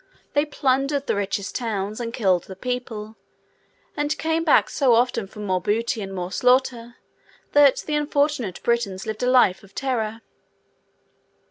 [0.33, 3.17] They plundered the richest towns, and killed the people;
[3.95, 6.95] and came back so often for more booty and more slaughter,
[7.51, 10.21] that the unfortunate Britons lived a life of terror.